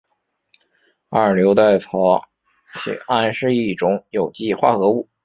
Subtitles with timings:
[1.09, 2.23] 二硫代草
[2.73, 5.07] 酰胺是一种有机化合物。